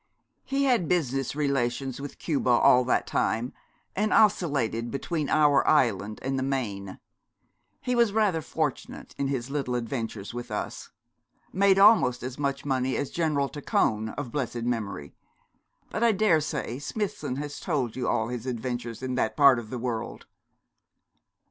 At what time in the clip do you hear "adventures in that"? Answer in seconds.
18.47-19.37